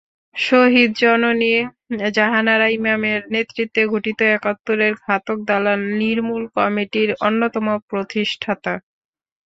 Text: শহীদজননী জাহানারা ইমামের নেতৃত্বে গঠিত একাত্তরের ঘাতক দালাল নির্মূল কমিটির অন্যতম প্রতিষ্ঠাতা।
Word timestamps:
শহীদজননী 0.35 1.53
জাহানারা 2.11 2.67
ইমামের 2.77 3.19
নেতৃত্বে 3.33 3.81
গঠিত 3.93 4.19
একাত্তরের 4.31 4.93
ঘাতক 5.03 5.37
দালাল 5.47 5.81
নির্মূল 6.01 6.43
কমিটির 6.57 7.09
অন্যতম 7.27 7.67
প্রতিষ্ঠাতা। 7.89 8.73